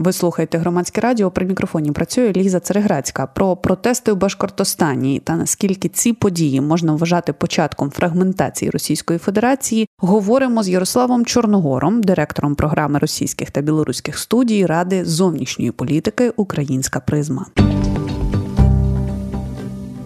Ви 0.00 0.12
слухаєте 0.12 0.58
громадське 0.58 1.00
радіо. 1.00 1.30
При 1.30 1.46
мікрофоні 1.46 1.92
працює 1.92 2.32
Ліза 2.36 2.60
Цереграцька 2.60 3.26
про 3.26 3.56
протести 3.56 4.12
в 4.12 4.16
Башкортостані 4.16 5.20
та 5.24 5.36
наскільки 5.36 5.88
ці 5.88 6.12
події 6.12 6.60
можна 6.60 6.94
вважати 6.94 7.32
початком 7.32 7.90
фрагментації 7.90 8.70
Російської 8.70 9.18
Федерації. 9.18 9.88
Говоримо 9.98 10.62
з 10.62 10.68
Ярославом 10.68 11.24
Чорногором, 11.24 12.02
директором 12.02 12.54
програми 12.54 12.98
російських 12.98 13.50
та 13.50 13.60
білоруських 13.60 14.18
студій 14.18 14.66
Ради 14.66 15.04
зовнішньої 15.04 15.70
політики 15.70 16.32
Українська 16.36 17.00
призма. 17.00 17.46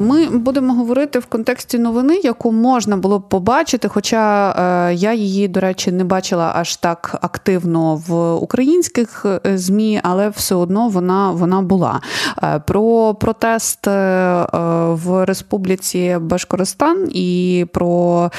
Ми 0.05 0.27
будемо 0.27 0.75
говорити 0.75 1.18
в 1.18 1.27
контексті 1.27 1.79
новини, 1.79 2.20
яку 2.25 2.52
можна 2.52 2.96
було 2.96 3.18
б 3.18 3.29
побачити. 3.29 3.89
Хоча 3.89 4.50
е, 4.50 4.95
я 4.95 5.14
її, 5.14 5.48
до 5.48 5.61
речі, 5.61 5.93
не 5.93 6.05
бачила 6.05 6.52
аж 6.55 6.77
так 6.77 7.19
активно 7.23 8.02
в 8.06 8.34
українських 8.34 9.27
е, 9.27 9.59
змі, 9.59 10.01
але 10.02 10.29
все 10.29 10.55
одно 10.55 10.88
вона 10.88 11.30
вона 11.30 11.62
була. 11.62 12.01
Е, 12.43 12.60
про 12.66 13.15
протест 13.15 13.87
в 13.87 15.24
Республіці 15.24 16.18
Башкористан 16.21 17.09
і 17.10 17.66
про 17.73 18.30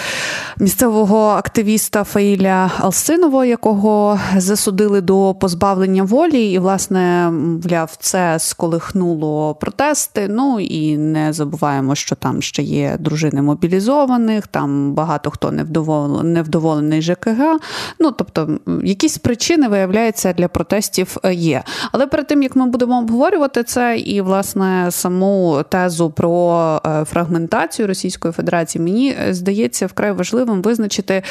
місцевого 0.60 1.28
активіста 1.28 2.04
Фаїля 2.04 2.72
Алсинова, 2.80 3.46
якого 3.46 4.20
засудили 4.38 5.02
до 5.02 5.36
позбавлення 5.40 6.04
волі, 6.04 6.52
і 6.52 6.60
власне 6.60 7.32
мовляв, 7.32 7.96
це 8.00 8.40
сколихнуло 8.40 9.56
протести. 9.56 10.28
Ну 10.30 10.60
і 10.60 10.98
не 10.98 11.34
забуваємо, 11.56 11.96
що 11.96 12.16
там 12.16 12.42
ще 12.42 12.64
є 12.64 12.98
дружини 13.00 13.42
мобілізованих, 13.42 14.48
там 14.48 14.94
багато 14.94 15.32
хто 15.32 15.52
невдоволений, 15.52 16.34
невдоволений 16.34 17.02
ЖКГ. 17.02 17.58
Ну 18.00 18.12
тобто, 18.12 18.60
якісь 18.84 19.18
причини 19.18 19.68
виявляється 19.68 20.34
для 20.34 20.48
протестів 20.48 21.18
е, 21.24 21.34
є. 21.34 21.64
Але 21.92 22.08
перед 22.08 22.28
тим 22.28 22.44
як 22.44 22.56
ми 22.56 22.66
будемо 22.66 23.00
обговорювати 23.00 23.64
це 23.64 23.98
і 23.98 24.22
власне 24.22 24.88
саму 24.92 25.64
тезу 25.70 26.10
про 26.12 26.82
е, 26.86 27.06
фрагментацію 27.06 27.88
Російської 27.88 28.32
Федерації, 28.32 28.84
мені 28.84 29.16
е, 29.28 29.34
здається 29.34 29.88
вкрай 29.88 30.12
важливим 30.12 30.62
визначити 30.62 31.24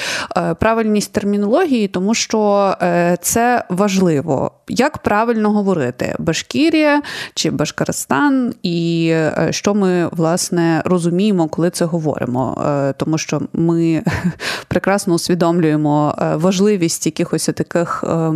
правильність 0.59 1.13
термінології, 1.13 1.89
тому 1.89 2.15
що 2.15 2.75
це 3.21 3.65
важливо. 3.69 4.51
Як 4.69 4.99
правильно 4.99 5.51
говорити 5.51 6.15
Башкірія 6.19 7.03
чи 7.35 7.51
Башкористан, 7.51 8.55
і 8.63 9.15
що 9.51 9.75
ми 9.75 10.09
власне 10.17 10.83
розуміємо, 10.85 11.49
коли 11.49 11.71
це 11.71 11.85
говоримо, 11.85 12.65
е, 12.67 12.93
тому 12.93 13.19
що 13.19 13.41
ми 13.53 14.05
прекрасно 14.69 15.15
усвідомлюємо 15.15 16.15
е, 16.19 16.37
важливість 16.37 17.07
якихось 17.07 17.47
таких 17.47 18.05
е, 18.09 18.33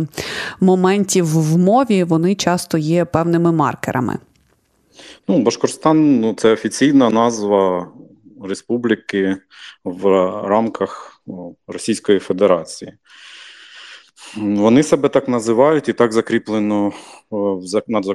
моментів 0.59 1.25
в 1.25 1.57
мові. 1.57 2.03
Вони 2.03 2.35
часто 2.35 2.77
є 2.77 3.05
певними 3.05 3.51
маркерами. 3.51 4.17
Ну, 5.27 5.41
Башкорстан 5.41 6.19
ну, 6.19 6.33
це 6.33 6.53
офіційна 6.53 7.09
назва 7.09 7.87
республіки 8.43 9.37
в 9.83 10.05
рамках 10.47 11.21
Російської 11.67 12.19
Федерації. 12.19 12.93
Вони 14.37 14.83
себе 14.83 15.09
так 15.09 15.27
називають 15.27 15.89
і 15.89 15.93
так 15.93 16.13
закріплено 16.13 16.91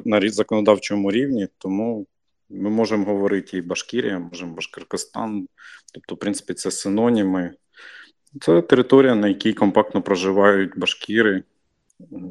на 0.04 0.20
законодавчому 0.30 1.10
рівні, 1.10 1.48
тому 1.58 2.06
ми 2.50 2.70
можемо 2.70 3.04
говорити 3.04 3.56
і 3.56 3.62
Башкірія, 3.62 4.18
можемо 4.18 4.54
Башкиркостан. 4.54 5.48
Тобто, 5.94 6.14
в 6.14 6.18
принципі, 6.18 6.54
це 6.54 6.70
синоніми. 6.70 7.54
Це 8.40 8.62
територія, 8.62 9.14
на 9.14 9.28
якій 9.28 9.52
компактно 9.52 10.02
проживають 10.02 10.78
башкіри. 10.78 11.42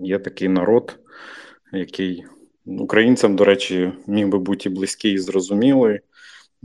Є 0.03 0.19
такий 0.19 0.47
народ, 0.47 0.99
який 1.73 2.25
українцям, 2.65 3.35
до 3.35 3.45
речі, 3.45 3.93
міг 4.07 4.27
би 4.27 4.39
бути 4.39 4.69
і 4.69 4.71
близький 4.71 5.13
і 5.13 5.17
зрозумілий, 5.17 5.99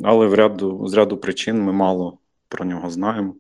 але 0.05 0.27
в 0.27 0.35
ряду, 0.35 0.87
з 0.87 0.95
ряду 0.95 1.17
причин 1.17 1.63
ми 1.63 1.73
мало 1.73 2.19
про 2.49 2.65
нього 2.65 2.91
знаємо. 2.91 3.35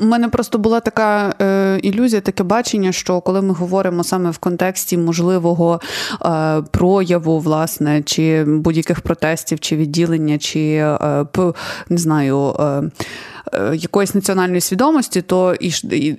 У 0.00 0.04
мене 0.04 0.28
просто 0.28 0.58
була 0.58 0.80
така 0.80 1.34
е, 1.40 1.78
ілюзія, 1.82 2.20
таке 2.20 2.42
бачення, 2.42 2.92
що 2.92 3.20
коли 3.20 3.42
ми 3.42 3.54
говоримо 3.54 4.04
саме 4.04 4.30
в 4.30 4.38
контексті 4.38 4.98
можливого 4.98 5.80
е, 6.24 6.62
прояву, 6.70 7.38
власне, 7.38 8.02
чи 8.02 8.44
будь-яких 8.44 9.00
протестів, 9.00 9.60
чи 9.60 9.76
відділення, 9.76 10.38
чи 10.38 10.60
е, 10.74 11.26
не 11.88 11.98
знаю. 11.98 12.54
Е, 13.52 13.64
Е, 13.64 13.76
якоїсь 13.76 14.14
національної 14.14 14.60
свідомості, 14.60 15.22
то 15.22 15.54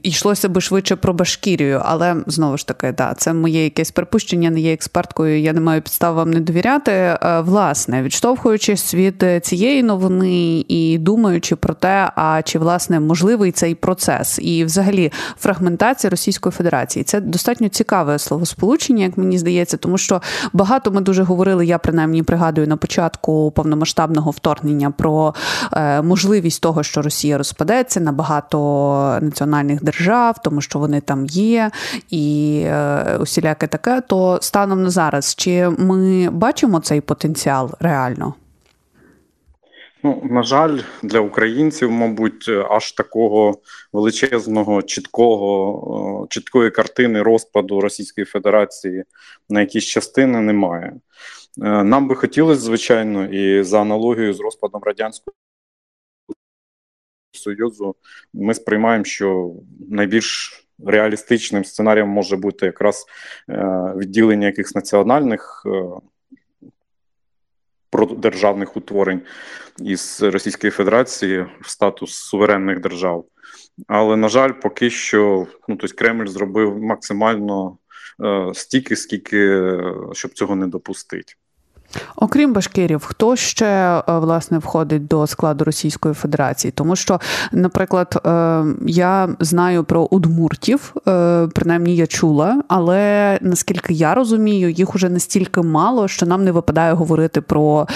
йшлося 0.03 0.49
би 0.49 0.61
швидше 0.61 0.95
про 0.95 1.13
Башкірію. 1.13 1.81
Але 1.85 2.15
знову 2.27 2.57
ж 2.57 2.67
таки, 2.67 2.91
да, 2.91 3.13
це 3.17 3.33
моє 3.33 3.63
якесь 3.63 3.91
припущення, 3.91 4.49
не 4.49 4.59
є 4.59 4.73
експерткою. 4.73 5.39
Я 5.39 5.53
не 5.53 5.61
маю 5.61 5.81
підстав 5.81 6.15
вам 6.15 6.31
не 6.31 6.39
довіряти. 6.39 6.91
Е, 6.91 7.41
власне, 7.41 8.03
відштовхуючись 8.03 8.93
від 8.93 9.25
цієї 9.41 9.83
новини 9.83 10.65
і 10.67 10.97
думаючи 10.97 11.55
про 11.55 11.73
те, 11.73 12.11
а 12.15 12.41
чи 12.41 12.59
власне 12.59 12.99
можливий 12.99 13.51
цей 13.51 13.75
процес, 13.75 14.39
і 14.41 14.65
взагалі 14.65 15.11
фрагментація 15.39 16.09
Російської 16.09 16.53
Федерації 16.53 17.03
це 17.03 17.21
достатньо 17.21 17.69
цікаве 17.69 18.19
словосполучення, 18.19 19.03
як 19.03 19.17
мені 19.17 19.37
здається, 19.37 19.77
тому 19.77 19.97
що 19.97 20.21
багато 20.53 20.91
ми 20.91 21.01
дуже 21.01 21.23
говорили. 21.23 21.65
Я 21.65 21.77
принаймні 21.77 22.23
пригадую 22.23 22.67
на 22.67 22.77
початку 22.77 23.51
повномасштабного 23.51 24.31
вторгнення 24.31 24.91
про 24.91 25.33
е, 25.73 26.01
можливість 26.01 26.61
того, 26.61 26.83
що 26.83 27.01
Росія. 27.01 27.24
Росія 27.25 27.37
розпадеться 27.37 27.99
на 27.99 28.11
багато 28.11 29.19
національних 29.21 29.83
держав, 29.83 30.35
тому 30.43 30.61
що 30.61 30.79
вони 30.79 31.01
там 31.01 31.25
є, 31.25 31.71
і 32.09 32.61
е, 32.65 33.17
усіляке 33.19 33.67
таке. 33.67 34.01
То 34.01 34.39
станом 34.41 34.83
на 34.83 34.89
зараз, 34.89 35.35
чи 35.35 35.69
ми 35.69 36.29
бачимо 36.29 36.79
цей 36.79 37.01
потенціал 37.01 37.71
реально? 37.79 38.33
Ну, 40.03 40.21
на 40.23 40.43
жаль, 40.43 40.79
для 41.03 41.19
українців, 41.19 41.91
мабуть, 41.91 42.49
аж 42.69 42.91
такого 42.91 43.59
величезного, 43.93 44.81
чіткого, 44.81 46.27
чіткої 46.29 46.71
картини 46.71 47.21
розпаду 47.21 47.81
Російської 47.81 48.25
Федерації 48.25 49.03
на 49.49 49.61
якісь 49.61 49.85
частини 49.85 50.41
немає. 50.41 50.93
Е, 51.63 51.83
нам 51.83 52.07
би 52.07 52.15
хотілося, 52.15 52.61
звичайно, 52.61 53.25
і 53.25 53.63
за 53.63 53.81
аналогією 53.81 54.33
з 54.33 54.39
розпадом 54.39 54.81
радянської 54.83 55.33
Союзу, 57.45 57.95
ми 58.33 58.53
сприймаємо, 58.53 59.05
що 59.05 59.51
найбільш 59.89 60.61
реалістичним 60.85 61.65
сценарієм 61.65 62.09
може 62.09 62.37
бути 62.37 62.65
якраз 62.65 63.05
е, 63.49 63.93
відділення 63.97 64.47
якихось 64.47 64.75
національних 64.75 65.63
е, 65.65 66.01
державних 68.17 68.77
утворень 68.77 69.21
із 69.79 70.23
Російської 70.23 70.71
Федерації 70.71 71.45
в 71.61 71.69
статус 71.69 72.13
суверенних 72.13 72.79
держав. 72.79 73.25
Але, 73.87 74.15
на 74.15 74.29
жаль, 74.29 74.51
поки 74.51 74.89
що 74.89 75.47
ну, 75.67 75.75
тобто 75.75 75.95
Кремль 75.95 76.27
зробив 76.27 76.77
максимально 76.77 77.77
е, 78.23 78.51
стільки, 78.53 78.95
скільки 78.95 79.71
щоб 80.13 80.33
цього 80.33 80.55
не 80.55 80.67
допустити. 80.67 81.33
Окрім 82.15 82.53
Башкирів, 82.53 83.05
хто 83.05 83.35
ще 83.35 83.65
е, 83.65 84.03
власне 84.07 84.57
входить 84.57 85.07
до 85.07 85.27
складу 85.27 85.65
Російської 85.65 86.13
Федерації? 86.13 86.71
Тому 86.71 86.95
що, 86.95 87.19
наприклад, 87.51 88.21
е, 88.25 88.63
я 88.87 89.29
знаю 89.39 89.83
про 89.83 90.01
удмуртів, 90.01 90.93
е, 91.07 91.47
принаймні 91.53 91.95
я 91.95 92.07
чула, 92.07 92.63
але 92.67 93.37
наскільки 93.41 93.93
я 93.93 94.13
розумію, 94.13 94.69
їх 94.69 94.95
уже 94.95 95.09
настільки 95.09 95.61
мало, 95.61 96.07
що 96.07 96.25
нам 96.25 96.43
не 96.43 96.51
випадає 96.51 96.93
говорити 96.93 97.41
про 97.41 97.87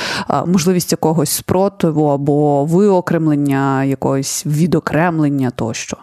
можливість 0.46 0.92
якогось 0.92 1.30
спротиву 1.30 2.06
або 2.06 2.66
виокремлення, 2.66 3.84
якогось 3.84 4.46
відокремлення 4.46 5.50
тощо. 5.50 5.98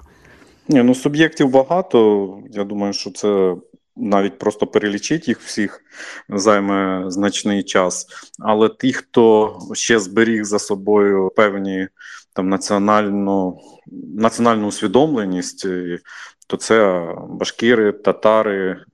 Ні, 0.68 0.82
ну 0.82 0.94
суб'єктів 0.94 1.50
багато. 1.50 2.28
Я 2.52 2.64
думаю, 2.64 2.92
що 2.92 3.10
це 3.10 3.54
навіть 3.96 4.38
просто 4.38 4.66
перелічити 4.66 5.24
їх 5.26 5.40
всіх 5.40 5.80
займе 6.28 7.04
значний 7.06 7.62
час. 7.62 8.06
Але 8.38 8.68
ті, 8.68 8.92
хто 8.92 9.58
ще 9.72 9.98
зберіг 9.98 10.44
за 10.44 10.58
собою 10.58 11.32
певні 11.36 11.88
там 12.32 12.48
національну 12.48 13.60
національну 14.16 14.66
усвідомленість, 14.66 15.66
то 16.46 16.56
це 16.56 17.06
башкіри, 17.28 17.92
татари 17.92 18.84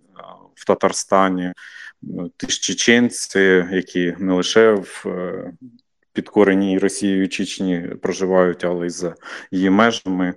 в 0.55 0.67
Татарстані, 0.67 1.53
ті 2.37 2.47
ж 2.47 2.61
чеченці, 2.61 3.65
які 3.73 4.15
не 4.19 4.35
лише 4.35 4.73
в 4.73 5.05
е, 5.07 5.53
підкореній 6.13 6.79
Росією 6.79 7.29
Чечні 7.29 7.89
проживають, 8.03 8.65
але 8.65 8.87
й 8.87 8.91
за 8.91 9.15
її 9.51 9.71
межами. 9.71 10.35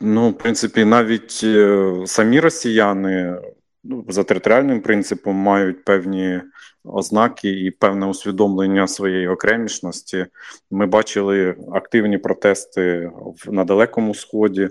Ну, 0.00 0.30
в 0.30 0.38
принципі, 0.38 0.84
навіть 0.84 1.40
е, 1.44 1.92
самі 2.06 2.40
росіяни 2.40 3.36
ну, 3.84 4.04
за 4.08 4.24
територіальним 4.24 4.80
принципом 4.80 5.36
мають 5.36 5.84
певні 5.84 6.40
ознаки 6.84 7.50
і 7.50 7.70
певне 7.70 8.06
усвідомлення 8.06 8.88
своєї 8.88 9.28
окремішності. 9.28 10.26
Ми 10.70 10.86
бачили 10.86 11.56
активні 11.72 12.18
протести 12.18 13.10
на 13.46 13.64
Далекому 13.64 14.14
Сході. 14.14 14.68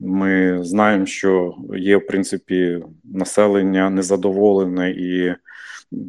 Ми 0.00 0.58
знаємо, 0.64 1.06
що 1.06 1.54
є 1.76 1.96
в 1.96 2.06
принципі 2.06 2.84
населення 3.04 3.90
незадоволене 3.90 4.90
і 4.90 5.34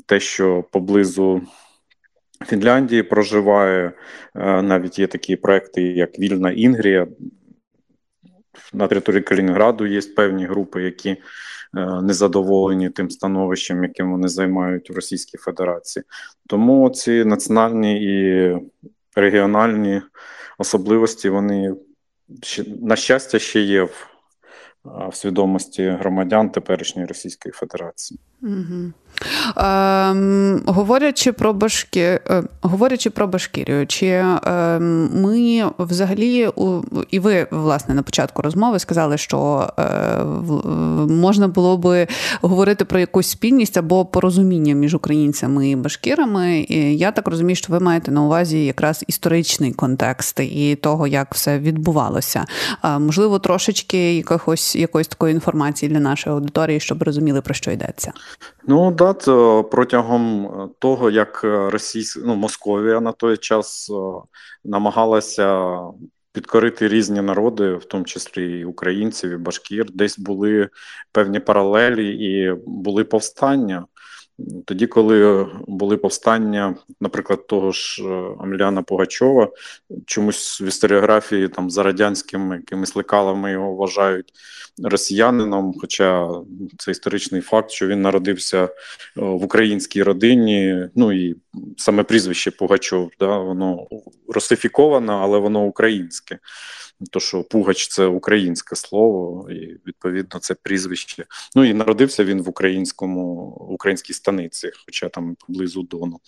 те, 0.06 0.19
що 0.19 0.63
поблизу 0.71 1.41
Фінляндії 2.45 3.03
проживає. 3.03 3.91
Е, 4.35 4.61
навіть 4.61 4.99
є 4.99 5.07
такі 5.07 5.35
проекти, 5.35 5.81
як 5.81 6.19
Вільна 6.19 6.51
Інгрія. 6.51 7.07
На 8.73 8.88
території 8.88 9.21
Калінінграду 9.21 9.85
є 9.85 10.01
певні 10.15 10.45
групи, 10.45 10.83
які 10.83 11.09
е, 11.09 11.17
незадоволені 12.01 12.89
тим 12.89 13.09
становищем, 13.09 13.83
яким 13.83 14.11
вони 14.11 14.27
займають 14.27 14.89
в 14.89 14.95
Російській 14.95 15.38
Федерації. 15.38 16.03
Тому 16.47 16.89
ці 16.89 17.25
національні 17.25 18.03
і 18.03 18.57
регіональні 19.15 20.01
особливості, 20.57 21.29
вони 21.29 21.75
на 22.81 22.95
щастя 22.95 23.39
ще 23.39 23.61
є 23.61 23.83
в, 23.83 24.12
в 24.85 25.15
свідомості 25.15 25.89
громадян 26.00 26.50
теперішньої 26.50 27.07
Російської 27.07 27.51
Федерації. 27.51 28.19
Угу. 28.41 28.91
Ем, 29.57 30.62
Говорячи 30.65 31.31
про 31.31 31.53
Башкі... 31.53 32.00
Е, 32.00 32.44
говорячи 32.62 33.09
про 33.09 33.27
Башкірію, 33.27 33.88
чи 33.88 34.06
е, 34.07 34.80
ми 35.13 35.71
взагалі 35.80 36.50
і 37.12 37.19
ви 37.19 37.47
власне 37.51 37.95
на 37.95 38.03
початку 38.03 38.41
розмови 38.41 38.80
сказали, 38.80 39.18
що 39.18 39.69
е, 39.80 40.24
можна 41.13 41.47
було 41.47 41.77
би 41.77 42.07
говорити 42.41 42.85
про 42.85 43.00
якусь 43.00 43.27
спільність 43.27 43.77
або 43.77 44.06
порозуміння 44.06 44.75
між 44.75 44.95
українцями 44.95 45.69
і 45.69 45.75
башкірами. 45.75 46.65
І 46.69 46.97
Я 46.97 47.12
так 47.12 47.27
розумію, 47.27 47.56
що 47.56 47.74
ви 47.74 47.80
маєте 47.80 48.12
на 48.12 48.24
увазі 48.24 48.65
якраз 48.65 49.03
історичний 49.07 49.74
контекст 49.74 50.39
і 50.39 50.75
того, 50.75 51.07
як 51.07 51.33
все 51.33 51.59
відбувалося. 51.59 52.45
Можливо, 53.00 53.39
трошечки 53.39 54.24
якогось 54.79 55.03
якоїсь 55.03 55.07
такої 55.07 55.33
інформації 55.33 55.91
для 55.91 55.99
нашої 55.99 56.35
аудиторії, 56.35 56.79
щоб 56.79 57.03
розуміли 57.03 57.41
про 57.41 57.53
що 57.53 57.71
йдеться. 57.71 58.13
Ну 58.67 58.91
да, 58.91 59.13
то 59.13 59.63
протягом 59.63 60.45
е, 60.45 60.69
того, 60.79 61.09
як 61.09 61.41
е, 61.43 61.69
Російська 61.69 62.21
ну, 62.25 62.35
Московія 62.35 62.99
на 62.99 63.11
той 63.11 63.37
час 63.37 63.89
е, 63.89 63.93
намагалася 64.63 65.79
підкорити 66.33 66.87
різні 66.87 67.21
народи, 67.21 67.73
в 67.73 67.85
тому 67.85 68.03
числі 68.03 68.59
і 68.59 68.65
українців, 68.65 69.31
і 69.31 69.37
башкір, 69.37 69.85
десь 69.93 70.19
були 70.19 70.69
певні 71.11 71.39
паралелі 71.39 72.07
і 72.07 72.53
були 72.65 73.03
повстання. 73.03 73.85
Тоді, 74.65 74.88
коли 74.88 75.47
були 75.68 75.97
повстання, 75.97 76.75
наприклад, 77.01 77.47
того 77.47 77.71
ж 77.71 78.03
Амліана 78.39 78.81
Пугачова, 78.81 79.50
чомусь 80.06 80.62
в 80.62 80.63
історіографії 80.63 81.47
там 81.47 81.69
за 81.69 81.83
радянськими 81.83 82.56
якимись 82.56 82.95
лекалами 82.95 83.51
його 83.51 83.75
вважають 83.75 84.33
росіянином. 84.83 85.74
Хоча 85.81 86.30
це 86.77 86.91
історичний 86.91 87.41
факт, 87.41 87.71
що 87.71 87.88
він 87.88 88.01
народився 88.01 88.63
е, 88.63 88.69
в 89.15 89.44
українській 89.44 90.03
родині. 90.03 90.89
Ну 90.95 91.12
і 91.12 91.35
саме 91.77 92.03
прізвище 92.03 92.51
Пугачов, 92.51 93.12
да, 93.19 93.38
воно 93.38 93.88
русифіковане, 94.27 95.13
але 95.13 95.39
воно 95.39 95.63
українське. 95.65 96.39
То, 97.11 97.19
що 97.19 97.44
Пугач 97.44 97.88
це 97.88 98.05
українське 98.05 98.75
слово, 98.75 99.51
і 99.51 99.77
відповідно 99.88 100.39
це 100.39 100.55
прізвище. 100.63 101.25
Ну 101.55 101.65
і 101.65 101.73
народився 101.73 102.23
він 102.23 102.41
в 102.41 102.50
українському 102.50 103.45
українській 103.69 104.13
станиці, 104.13 104.71
хоча 104.85 105.09
там 105.09 105.35
поблизу 105.47 105.83
Дону. 105.83 106.19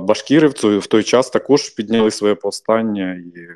Башкіри 0.00 0.48
в 0.62 0.86
той 0.86 1.02
час 1.02 1.30
також 1.30 1.68
підняли 1.68 2.10
своє 2.10 2.34
повстання 2.34 3.14
і 3.14 3.48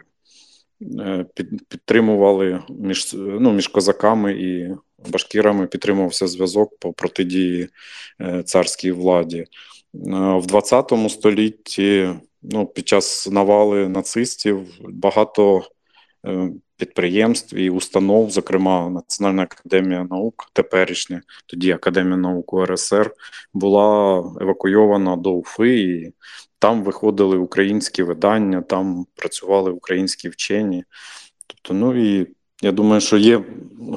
Е, 0.82 1.26
підтримували 1.68 2.62
між 2.68 3.14
ну, 3.14 3.52
між 3.52 3.68
козаками 3.68 4.32
і 4.32 4.74
башкірами 5.10 5.66
підтримувався 5.66 6.26
зв'язок 6.26 6.78
по 6.78 6.92
протидії 6.92 7.68
е, 8.20 8.42
царській 8.42 8.92
владі. 8.92 9.44
В 9.94 10.46
20 10.46 10.92
столітті 11.08 12.08
ну, 12.42 12.66
під 12.66 12.88
час 12.88 13.28
навали 13.30 13.88
нацистів 13.88 14.66
багато 14.80 15.62
підприємств 16.76 17.56
і 17.56 17.70
установ, 17.70 18.30
зокрема 18.30 18.90
Національна 18.90 19.42
академія 19.42 20.06
наук, 20.10 20.50
теперішня, 20.52 21.22
тоді 21.46 21.72
Академія 21.72 22.16
наук 22.16 22.52
УРСР, 22.52 23.10
була 23.54 24.18
евакуйована 24.40 25.16
до 25.16 25.32
Уфи. 25.32 25.80
і 25.80 26.12
там 26.58 26.82
виходили 26.82 27.36
українські 27.36 28.02
видання, 28.02 28.62
там 28.62 29.06
працювали 29.14 29.70
українські 29.70 30.28
вчені. 30.28 30.84
Тобто, 31.46 31.74
ну 31.74 32.18
і 32.20 32.26
я 32.62 32.72
думаю, 32.72 33.00
що 33.00 33.16
є 33.16 33.44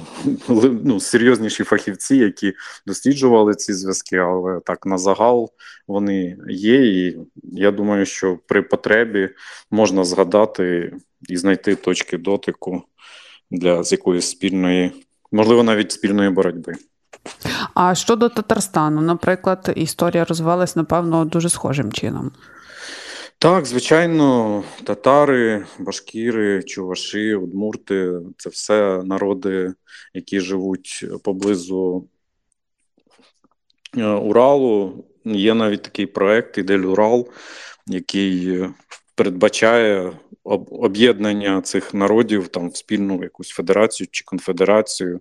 ну, 0.83 0.99
серйозніші 0.99 1.63
фахівці, 1.63 2.17
які 2.17 2.53
досліджували 2.85 3.55
ці 3.55 3.73
зв'язки, 3.73 4.17
але 4.17 4.59
так 4.65 4.85
на 4.85 4.97
загал 4.97 5.51
вони 5.87 6.37
є. 6.49 7.05
І 7.07 7.17
я 7.43 7.71
думаю, 7.71 8.05
що 8.05 8.39
при 8.47 8.61
потребі 8.61 9.29
можна 9.71 10.03
згадати 10.03 10.93
і 11.29 11.37
знайти 11.37 11.75
точки 11.75 12.17
дотику 12.17 12.83
для 13.51 13.83
з 13.83 13.91
якоїсь 13.91 14.29
спільної, 14.29 14.91
можливо, 15.31 15.63
навіть 15.63 15.91
спільної 15.91 16.29
боротьби. 16.29 16.73
А 17.73 17.95
щодо 17.95 18.29
Татарстану, 18.29 19.01
наприклад, 19.01 19.73
історія 19.75 20.25
розвивалась, 20.25 20.75
напевно, 20.75 21.25
дуже 21.25 21.49
схожим 21.49 21.91
чином. 21.91 22.31
Так, 23.41 23.65
звичайно, 23.65 24.63
татари, 24.83 25.65
башкіри, 25.79 26.63
чуваші, 26.63 27.35
удмурти 27.35 28.11
це 28.37 28.49
все 28.49 29.03
народи, 29.03 29.73
які 30.13 30.39
живуть 30.39 31.05
поблизу 31.23 32.07
е, 33.97 34.03
Уралу. 34.05 35.05
Є 35.25 35.53
навіть 35.53 35.81
такий 35.81 36.05
проект 36.05 36.57
Ідель 36.57 36.79
Урал, 36.79 37.29
який 37.87 38.59
передбачає 39.19 40.11
об'єднання 40.71 41.61
цих 41.61 41.93
народів 41.93 42.47
там 42.47 42.69
в 42.69 42.75
спільну 42.75 43.23
якусь 43.23 43.49
федерацію 43.49 44.07
чи 44.11 44.23
конфедерацію 44.25 45.19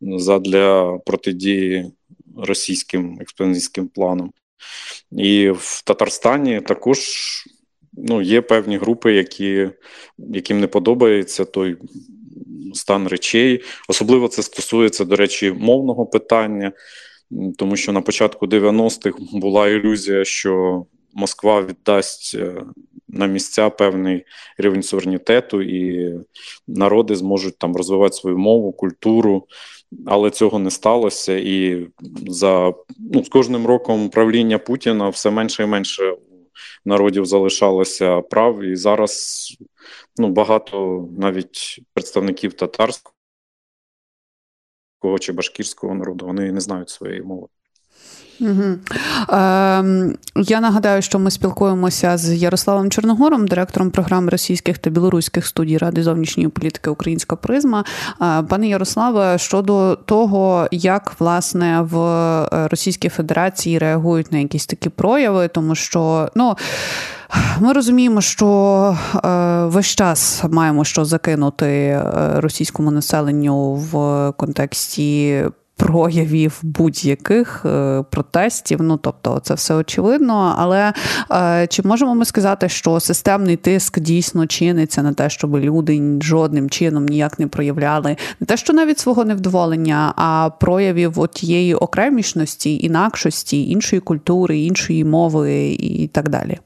задля 0.00 0.98
протидії 1.06 1.92
російським 2.36 3.18
експансійським 3.20 3.88
планам. 3.88 4.32
І 5.12 5.50
в 5.50 5.82
Татарстані 5.84 6.60
також 6.60 6.98
ну, 7.92 8.22
є 8.22 8.40
певні 8.40 8.78
групи, 8.78 9.12
які, 9.14 9.70
яким 10.18 10.60
не 10.60 10.66
подобається 10.66 11.44
той 11.44 11.76
стан 12.74 13.08
речей. 13.08 13.62
Особливо 13.88 14.28
це 14.28 14.42
стосується, 14.42 15.04
до 15.04 15.16
речі, 15.16 15.52
мовного 15.52 16.06
питання, 16.06 16.72
тому 17.58 17.76
що 17.76 17.92
на 17.92 18.00
початку 18.00 18.46
90-х 18.46 19.18
була 19.32 19.68
ілюзія, 19.68 20.24
що 20.24 20.84
Москва 21.14 21.62
віддасть 21.62 22.34
е, 22.34 22.64
на 23.08 23.26
місця 23.26 23.70
певний 23.70 24.24
рівень 24.58 24.82
суверенітету, 24.82 25.62
і 25.62 26.14
народи 26.66 27.16
зможуть 27.16 27.58
там 27.58 27.76
розвивати 27.76 28.16
свою 28.16 28.38
мову, 28.38 28.72
культуру, 28.72 29.46
але 30.06 30.30
цього 30.30 30.58
не 30.58 30.70
сталося. 30.70 31.36
І 31.36 31.86
за 32.26 32.74
ну, 32.98 33.24
з 33.24 33.28
кожним 33.28 33.66
роком 33.66 34.10
правління 34.10 34.58
Путіна 34.58 35.08
все 35.08 35.30
менше 35.30 35.62
і 35.62 35.66
менше 35.66 36.16
народів 36.84 37.26
залишалося 37.26 38.20
прав, 38.20 38.62
і 38.62 38.76
зараз 38.76 39.46
ну, 40.16 40.28
багато 40.28 41.08
навіть 41.18 41.80
представників 41.94 42.52
татарського 42.52 43.14
чи 45.20 45.32
башкірського 45.32 45.94
народу 45.94 46.26
вони 46.26 46.52
не 46.52 46.60
знають 46.60 46.88
своєї 46.88 47.22
мови. 47.22 47.48
Угу. 48.40 48.62
Е, 48.62 50.16
Я 50.36 50.60
нагадаю, 50.60 51.02
що 51.02 51.18
ми 51.18 51.30
спілкуємося 51.30 52.18
з 52.18 52.34
Ярославом 52.34 52.90
Чорногором, 52.90 53.48
директором 53.48 53.90
програми 53.90 54.30
російських 54.30 54.78
та 54.78 54.90
білоруських 54.90 55.46
студій 55.46 55.78
Ради 55.78 56.02
зовнішньої 56.02 56.48
політики 56.48 56.90
Українська 56.90 57.36
призма. 57.36 57.84
Е, 58.22 58.42
пане 58.42 58.68
Ярославе, 58.68 59.38
щодо 59.38 59.96
того, 59.96 60.68
як 60.70 61.12
власне 61.18 61.80
в 61.80 61.96
Російській 62.70 63.08
Федерації 63.08 63.78
реагують 63.78 64.32
на 64.32 64.38
якісь 64.38 64.66
такі 64.66 64.88
прояви, 64.88 65.48
тому 65.48 65.74
що 65.74 66.28
ну. 66.34 66.56
Ми 67.60 67.72
розуміємо, 67.72 68.20
що 68.20 68.96
е, 69.14 69.64
весь 69.64 69.86
час 69.86 70.44
маємо 70.50 70.84
що 70.84 71.04
закинути 71.04 71.66
е, 71.66 72.02
російському 72.36 72.90
населенню 72.90 73.74
в 73.74 74.32
контексті 74.36 75.44
проявів 75.80 76.60
будь-яких 76.62 77.62
е, 77.66 78.04
протестів. 78.10 78.82
Ну 78.82 78.96
тобто, 78.96 79.40
це 79.42 79.54
все 79.54 79.74
очевидно. 79.74 80.54
Але 80.58 80.92
е, 81.32 81.66
чи 81.66 81.82
можемо 81.82 82.14
ми 82.14 82.24
сказати, 82.24 82.68
що 82.68 83.00
системний 83.00 83.56
тиск 83.56 84.00
дійсно 84.00 84.46
чиниться 84.46 85.02
на 85.02 85.12
те, 85.12 85.30
щоб 85.30 85.56
люди 85.56 86.02
жодним 86.22 86.70
чином 86.70 87.06
ніяк 87.06 87.38
не 87.38 87.46
проявляли 87.46 88.16
не 88.40 88.46
те, 88.46 88.56
що 88.56 88.72
навіть 88.72 88.98
свого 88.98 89.24
невдоволення, 89.24 90.12
а 90.16 90.50
проявів 90.60 91.28
тієї 91.32 91.74
окремішності, 91.74 92.78
інакшості, 92.84 93.70
іншої 93.70 94.00
культури, 94.00 94.58
іншої 94.58 95.04
мови 95.04 95.76
і 95.80 96.08
так 96.08 96.28
далі? 96.28 96.58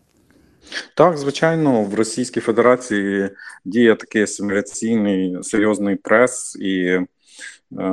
Так, 0.97 1.19
звичайно, 1.19 1.83
в 1.83 1.95
Російській 1.95 2.41
Федерації 2.41 3.31
діє 3.65 3.95
такий 3.95 4.23
асиміляційний 4.23 5.37
серйозний 5.43 5.97
прес 5.97 6.57
і 6.57 6.99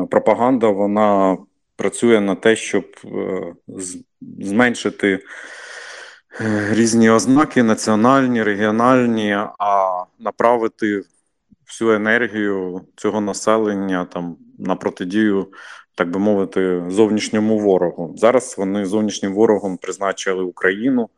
пропаганда 0.09 0.69
вона 0.69 1.37
працює 1.75 2.21
на 2.21 2.35
те, 2.35 2.55
щоб 2.55 2.85
е, 3.05 3.53
зменшити 4.39 5.19
е, 6.41 6.73
різні 6.73 7.09
ознаки 7.09 7.63
національні, 7.63 8.43
регіональні, 8.43 9.37
а 9.59 10.03
направити 10.19 11.01
всю 11.67 11.91
енергію 11.91 12.81
цього 12.95 13.21
населення 13.21 14.05
там 14.05 14.37
на 14.59 14.75
протидію, 14.75 15.47
так 15.95 16.11
би 16.11 16.19
мовити, 16.19 16.83
зовнішньому 16.87 17.59
ворогу. 17.59 18.13
Зараз 18.17 18.55
вони 18.57 18.85
зовнішнім 18.85 19.33
ворогом 19.33 19.77
призначили 19.77 20.43
Україну, 20.43 21.09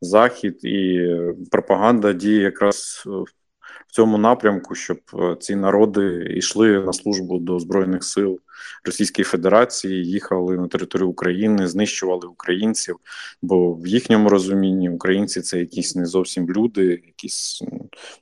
Захід 0.00 0.64
і 0.64 1.08
пропаганда 1.50 2.12
діє 2.12 2.42
якраз 2.42 3.04
цьому 3.92 4.18
напрямку, 4.18 4.74
щоб 4.74 4.98
е, 5.14 5.36
ці 5.40 5.56
народи 5.56 6.26
йшли 6.36 6.80
на 6.80 6.92
службу 6.92 7.38
до 7.38 7.58
збройних 7.58 8.04
сил 8.04 8.40
Російської 8.84 9.24
Федерації, 9.24 10.06
їхали 10.06 10.56
на 10.56 10.68
територію 10.68 11.08
України, 11.08 11.68
знищували 11.68 12.28
українців. 12.28 12.96
Бо 13.42 13.74
в 13.74 13.86
їхньому 13.86 14.28
розумінні 14.28 14.90
українці 14.90 15.40
це 15.40 15.58
якісь 15.58 15.96
не 15.96 16.06
зовсім 16.06 16.50
люди, 16.50 16.86
якісь 17.06 17.62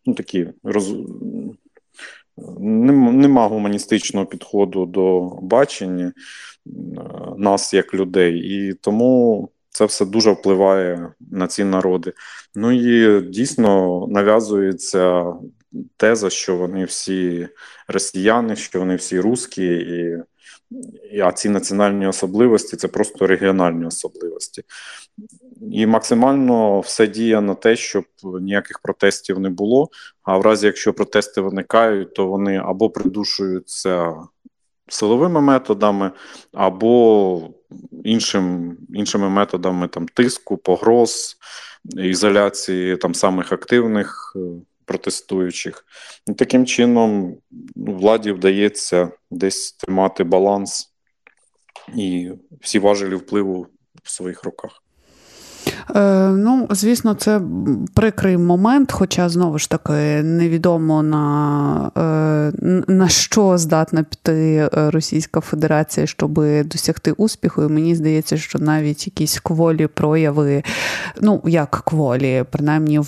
ну 0.06 0.14
такі 0.14 0.48
роз 0.62 0.94
нема 2.60 3.48
гуманістичного 3.48 4.26
підходу 4.26 4.86
до 4.86 5.20
бачення 5.42 6.06
е, 6.06 6.12
нас 7.38 7.74
як 7.74 7.94
людей, 7.94 8.38
і 8.38 8.74
тому 8.74 9.48
це 9.68 9.84
все 9.84 10.06
дуже 10.06 10.30
впливає 10.30 11.12
на 11.30 11.46
ці 11.46 11.64
народи. 11.64 12.12
Ну 12.54 12.72
і 12.72 13.20
дійсно 13.20 14.06
нав'язується 14.10 15.32
теза, 15.96 16.30
що 16.30 16.56
вони 16.56 16.84
всі 16.84 17.48
росіяни, 17.88 18.56
що 18.56 18.78
вони 18.78 18.96
всі 18.96 19.20
русські, 19.20 19.66
і, 19.66 20.18
і 21.12 21.20
а 21.20 21.32
ці 21.32 21.48
національні 21.48 22.06
особливості 22.06 22.76
це 22.76 22.88
просто 22.88 23.26
регіональні 23.26 23.86
особливості. 23.86 24.62
І 25.72 25.86
максимально 25.86 26.80
все 26.80 27.06
діє 27.06 27.40
на 27.40 27.54
те, 27.54 27.76
щоб 27.76 28.04
ніяких 28.40 28.78
протестів 28.78 29.40
не 29.40 29.50
було. 29.50 29.88
А 30.22 30.38
в 30.38 30.42
разі, 30.42 30.66
якщо 30.66 30.92
протести 30.92 31.40
виникають, 31.40 32.14
то 32.14 32.26
вони 32.26 32.56
або 32.56 32.90
придушуються 32.90 34.14
силовими 34.88 35.40
методами, 35.40 36.10
або 36.52 37.50
іншим, 38.04 38.76
іншими 38.94 39.28
методами 39.28 39.88
там 39.88 40.08
тиску, 40.08 40.56
погроз, 40.56 41.36
ізоляції 41.84 42.96
там 42.96 43.14
самих 43.14 43.52
активних 43.52 44.32
е, 44.36 44.40
протестуючих. 44.90 45.86
І 46.26 46.34
таким 46.34 46.66
чином 46.66 47.36
ну, 47.76 47.96
владі 47.96 48.32
вдається 48.32 49.10
десь 49.30 49.72
тримати 49.72 50.24
баланс 50.24 50.94
і 51.96 52.30
всі 52.60 52.78
важелі 52.78 53.14
впливу 53.14 53.66
в 54.02 54.10
своїх 54.10 54.44
руках. 54.44 54.82
Е, 55.96 56.28
ну, 56.30 56.68
звісно, 56.70 57.14
це 57.14 57.40
прикрий 57.94 58.36
момент, 58.36 58.92
хоча 58.92 59.28
знову 59.28 59.58
ж 59.58 59.70
таки 59.70 60.22
невідомо 60.22 61.02
на 61.02 61.90
е, 61.98 62.82
на 62.88 63.08
що 63.08 63.58
здатна 63.58 64.02
піти 64.02 64.68
е, 64.74 64.90
Російська 64.90 65.40
Федерація, 65.40 66.06
щоб 66.06 66.34
досягти 66.64 67.12
успіху. 67.12 67.62
І 67.62 67.68
мені 67.68 67.94
здається, 67.94 68.36
що 68.36 68.58
навіть 68.58 69.06
якісь 69.06 69.40
кволі 69.40 69.86
прояви, 69.86 70.62
ну 71.20 71.42
як 71.44 71.82
кволі, 71.84 72.44
принаймні 72.50 72.98
в, 72.98 73.06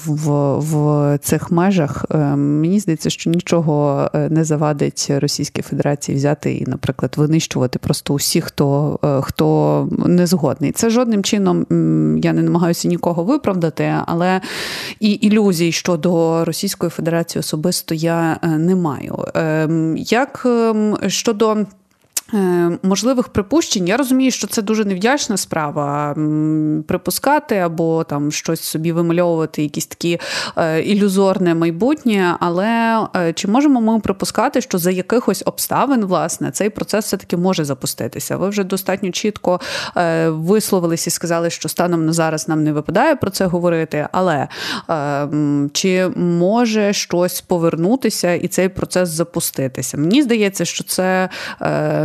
в 0.59 1.19
цих 1.19 1.51
межах, 1.51 2.05
мені 2.37 2.81
здається, 2.81 3.11
що 3.11 3.31
нічого 3.31 4.11
не 4.31 4.45
завадить 4.45 5.13
Російській 5.19 5.63
Федерації 5.63 6.19
взяти 6.19 6.55
і, 6.55 6.67
наприклад, 6.67 7.15
винищувати 7.17 7.79
просто 7.79 8.15
усіх, 8.15 8.45
хто, 8.45 8.99
хто 9.23 9.89
не 10.07 10.27
згодний. 10.27 10.73
Це 10.73 10.91
жодним 10.91 11.23
чином 11.23 11.67
я 12.23 12.33
не 12.33 12.43
намагаюся 12.43 12.72
намагаюся 12.73 12.89
нікого 12.89 13.25
виправдати, 13.25 13.95
але 14.07 14.41
і 15.01 15.11
ілюзій 15.11 15.73
щодо 15.73 16.45
Російської 16.45 16.91
Федерації 16.91 17.41
особисто 17.41 17.95
я 17.95 18.39
е, 18.43 18.49
не 18.49 18.77
маю. 18.77 19.25
Ем, 19.35 19.97
як 19.97 20.43
ем, 20.47 20.97
щодо 21.07 21.67
можливих 22.83 23.29
припущень, 23.29 23.89
я 23.89 23.97
розумію, 23.97 24.31
що 24.31 24.47
це 24.47 24.63
дуже 24.63 24.85
невдячна 24.85 25.37
справа 25.37 26.15
припускати 26.89 27.57
або 27.57 28.05
там 28.05 28.33
щось 28.33 28.61
собі 28.61 28.93
вимальовувати, 28.93 29.63
якісь 29.63 29.87
такі 29.87 30.21
е, 30.57 30.83
ілюзорне 30.83 31.55
майбутнє. 31.55 32.37
Але 32.41 32.99
е, 33.17 33.33
чи 33.33 33.49
можемо 33.49 33.81
ми 33.81 34.01
припускати, 34.01 34.61
що 34.61 34.79
за 34.79 34.91
якихось 34.91 35.43
обставин 35.47 36.05
власне 36.05 36.51
цей 36.51 36.71
процес 36.71 37.05
все-таки 37.05 37.37
може 37.37 37.65
запуститися? 37.65 38.37
Ви 38.37 38.49
вже 38.49 38.65
достатньо 38.65 39.11
чітко 39.11 39.61
висловились 40.27 41.07
і 41.07 41.11
сказали, 41.11 41.51
що 41.51 41.69
станом 41.69 42.07
на 42.07 42.13
зараз 42.13 42.49
нам 42.49 42.65
не 42.65 42.73
випадає 42.73 43.17
про 43.17 43.31
це 43.31 43.47
говорити. 43.47 44.09
Але 44.13 44.49
чи 45.73 46.09
може 46.17 46.93
щось 46.93 47.41
повернутися 47.41 48.33
і 48.33 48.49
цей 48.49 48.69
процес 48.69 49.09
запуститися? 49.09 49.97
Мені 49.97 50.23
здається, 50.23 50.65
що 50.65 50.85
це 50.85 51.29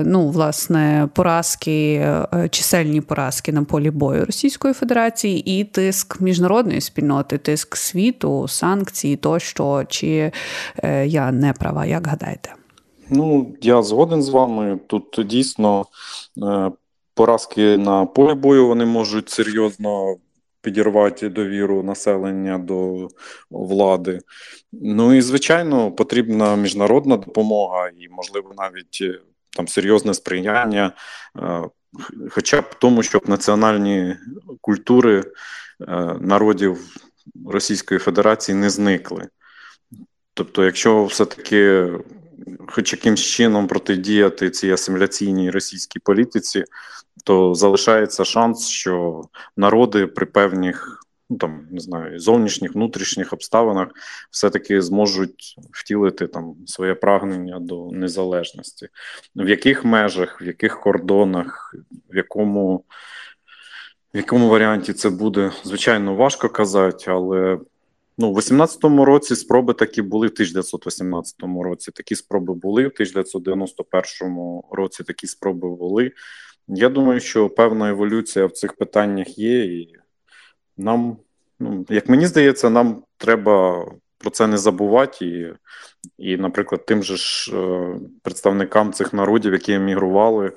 ну 0.05 0.16
ну, 0.17 0.29
власне, 0.29 1.09
поразки, 1.13 1.93
е, 1.93 2.49
чисельні 2.49 3.01
поразки 3.01 3.51
на 3.51 3.63
полі 3.63 3.91
бою 3.91 4.25
Російської 4.25 4.73
Федерації 4.73 5.59
і 5.59 5.63
тиск 5.63 6.21
міжнародної 6.21 6.81
спільноти, 6.81 7.37
тиск 7.37 7.75
світу, 7.75 8.47
санкції 8.47 9.15
тощо, 9.15 9.83
чи 9.89 10.31
е, 10.83 11.07
я 11.07 11.31
не 11.31 11.53
права, 11.53 11.85
як 11.85 12.07
гадаєте? 12.07 12.53
Ну, 13.09 13.55
я 13.61 13.83
згоден 13.83 14.23
з 14.23 14.29
вами. 14.29 14.79
Тут 14.87 15.19
дійсно 15.25 15.85
е, 16.43 16.71
поразки 17.13 17.77
на 17.77 18.05
полі 18.05 18.33
бою 18.33 18.67
вони 18.67 18.85
можуть 18.85 19.29
серйозно. 19.29 20.15
Підірвати 20.61 21.29
довіру 21.29 21.83
населення 21.83 22.57
до 22.57 23.07
влади. 23.49 24.19
Ну 24.71 25.13
і 25.13 25.21
звичайно, 25.21 25.91
потрібна 25.91 26.55
міжнародна 26.55 27.17
допомога, 27.17 27.89
і, 27.99 28.09
можливо, 28.09 28.51
навіть 28.57 29.03
там 29.57 29.67
серйозне 29.67 30.13
сприяння, 30.13 30.91
е, 31.37 31.61
хоча 32.29 32.61
б 32.61 32.75
тому, 32.79 33.03
щоб 33.03 33.29
національні 33.29 34.15
культури 34.61 35.23
е, 35.23 36.15
народів 36.21 36.77
Російської 37.47 37.99
Федерації 37.99 38.55
не 38.55 38.69
зникли. 38.69 39.27
Тобто, 40.33 40.65
якщо 40.65 41.05
все-таки 41.05 41.89
хоч 42.67 42.93
якимсь 42.93 43.21
чином 43.21 43.67
протидіяти 43.67 44.49
цій 44.49 44.71
асиміляційній 44.71 45.51
російській 45.51 45.99
політиці, 45.99 46.63
то 47.23 47.53
залишається 47.53 48.25
шанс, 48.25 48.67
що 48.67 49.21
народи 49.57 50.07
при 50.07 50.25
певних 50.25 50.96
ну 51.29 51.37
там 51.37 51.67
не 51.71 51.79
знаю, 51.79 52.19
зовнішніх, 52.19 52.75
внутрішніх 52.75 53.33
обставинах 53.33 53.87
все-таки 54.31 54.81
зможуть 54.81 55.55
втілити 55.71 56.27
там 56.27 56.55
своє 56.65 56.95
прагнення 56.95 57.59
до 57.59 57.91
незалежності. 57.91 58.87
В 59.35 59.49
яких 59.49 59.85
межах, 59.85 60.41
в 60.41 60.43
яких 60.43 60.81
кордонах, 60.81 61.75
в 62.09 62.15
якому 62.15 62.83
в 64.13 64.17
якому 64.17 64.49
варіанті 64.49 64.93
це 64.93 65.09
буде, 65.09 65.51
звичайно, 65.63 66.15
важко 66.15 66.49
казати, 66.49 67.11
але 67.11 67.59
ну, 68.17 68.33
в 68.33 68.37
18-му 68.37 69.05
році 69.05 69.35
спроби 69.35 69.73
такі 69.73 70.01
були, 70.01 70.27
в 70.27 70.31
1918 70.31 71.35
році 71.63 71.91
такі 71.91 72.15
спроби 72.15 72.53
були, 72.53 72.83
в 72.83 72.91
1991 72.93 74.61
році 74.71 75.03
такі 75.03 75.27
спроби 75.27 75.69
були. 75.69 76.11
Я 76.67 76.89
думаю, 76.89 77.19
що 77.19 77.49
певна 77.49 77.89
еволюція 77.89 78.45
в 78.45 78.51
цих 78.51 78.73
питаннях 78.73 79.37
є, 79.37 79.65
і 79.65 79.93
нам, 80.77 81.17
ну, 81.59 81.85
як 81.89 82.09
мені 82.09 82.27
здається, 82.27 82.69
нам 82.69 83.03
треба 83.17 83.85
про 84.17 84.29
це 84.29 84.47
не 84.47 84.57
забувати, 84.57 85.25
і, 85.25 85.53
і 86.17 86.37
наприклад, 86.37 86.85
тим 86.85 87.03
же 87.03 87.17
ж 87.17 87.51
е, 87.55 87.95
представникам 88.23 88.93
цих 88.93 89.13
народів, 89.13 89.53
які 89.53 89.73
емігрували, 89.73 90.51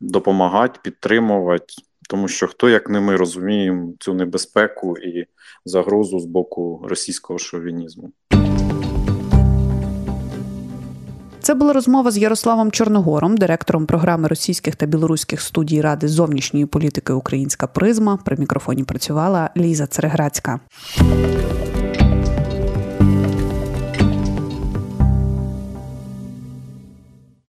допомагати, 0.00 0.80
підтримувати. 0.82 1.74
Тому 2.08 2.28
що 2.28 2.46
хто 2.46 2.68
як 2.68 2.90
не 2.90 3.00
ми 3.00 3.16
розуміємо 3.16 3.92
цю 4.00 4.14
небезпеку 4.14 4.98
і 4.98 5.26
загрозу 5.64 6.20
з 6.20 6.24
боку 6.24 6.86
російського 6.88 7.38
шовінізму. 7.38 8.12
Це 11.44 11.54
була 11.54 11.72
розмова 11.72 12.10
з 12.10 12.18
Ярославом 12.18 12.70
Чорногором, 12.70 13.36
директором 13.36 13.86
програми 13.86 14.28
російських 14.28 14.76
та 14.76 14.86
білоруських 14.86 15.40
студій 15.40 15.80
Ради 15.80 16.08
зовнішньої 16.08 16.66
політики 16.66 17.12
Українська 17.12 17.66
призма. 17.66 18.18
При 18.24 18.36
мікрофоні 18.36 18.84
працювала 18.84 19.50
Ліза 19.56 19.86
Цереграцька. 19.86 20.60